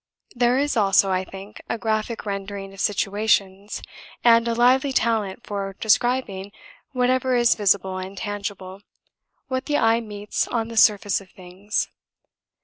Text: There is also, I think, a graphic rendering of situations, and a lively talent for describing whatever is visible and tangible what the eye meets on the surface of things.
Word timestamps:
There 0.35 0.57
is 0.57 0.75
also, 0.75 1.11
I 1.11 1.23
think, 1.23 1.61
a 1.69 1.77
graphic 1.77 2.25
rendering 2.25 2.73
of 2.73 2.79
situations, 2.79 3.83
and 4.23 4.47
a 4.47 4.55
lively 4.55 4.91
talent 4.93 5.45
for 5.45 5.75
describing 5.79 6.51
whatever 6.91 7.35
is 7.35 7.53
visible 7.53 7.99
and 7.99 8.17
tangible 8.17 8.81
what 9.47 9.67
the 9.67 9.77
eye 9.77 9.99
meets 10.01 10.47
on 10.47 10.69
the 10.69 10.75
surface 10.77 11.21
of 11.21 11.29
things. 11.29 11.87